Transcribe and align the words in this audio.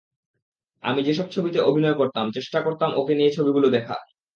আমি 0.83 1.01
যেসব 1.03 1.27
ছবিতে 1.31 1.59
অভিনয় 1.61 1.93
করতাম, 1.93 2.25
চেষ্টা 2.31 2.59
করতাম 2.61 2.89
ওকে 2.95 3.13
নিয়ে 3.15 3.31
ছবিগুলো 3.31 3.67
দেখার। 3.69 4.01